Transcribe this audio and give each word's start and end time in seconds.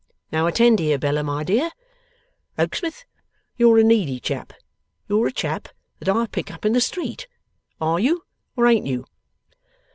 (Now, 0.31 0.47
attend 0.47 0.79
here, 0.79 0.97
Bella, 0.97 1.21
my 1.21 1.43
dear.) 1.43 1.69
Rokesmith, 2.57 3.05
you're 3.55 3.77
a 3.77 3.83
needy 3.83 4.19
chap. 4.19 4.51
You're 5.07 5.27
a 5.27 5.31
chap 5.31 5.67
that 5.99 6.09
I 6.09 6.25
pick 6.25 6.49
up 6.49 6.65
in 6.65 6.73
the 6.73 6.81
street. 6.81 7.27
Are 7.79 7.99
you, 7.99 8.23
or 8.55 8.65
ain't 8.65 8.87
you? 8.87 9.05